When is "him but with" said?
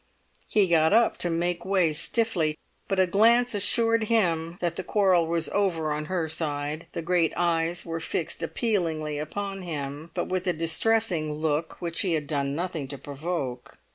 9.61-10.47